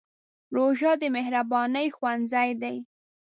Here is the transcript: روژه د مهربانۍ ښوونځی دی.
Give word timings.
روژه 0.55 0.91
د 1.01 1.03
مهربانۍ 1.15 1.87
ښوونځی 1.95 2.49
دی. 2.61 2.77